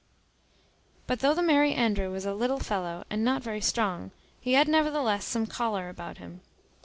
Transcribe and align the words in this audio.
But 1.05 1.19
though 1.19 1.35
the 1.35 1.43
Merry 1.43 1.75
Andrew 1.75 2.09
was 2.11 2.25
a 2.25 2.33
little 2.33 2.57
fellow, 2.57 3.03
and 3.11 3.23
not 3.23 3.43
very 3.43 3.61
strong, 3.61 4.09
he 4.39 4.53
had 4.53 4.67
nevertheless 4.67 5.25
some 5.25 5.45
choler 5.45 5.89
about 5.89 6.17
him. 6.17 6.41